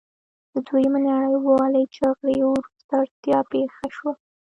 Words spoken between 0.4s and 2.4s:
د دویمې نړیوالې جګړې